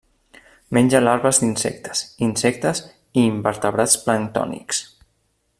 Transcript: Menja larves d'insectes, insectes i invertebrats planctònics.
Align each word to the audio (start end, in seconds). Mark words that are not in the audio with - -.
Menja 0.77 1.01
larves 1.03 1.41
d'insectes, 1.43 2.01
insectes 2.29 2.83
i 2.87 3.29
invertebrats 3.35 3.99
planctònics. 4.09 4.85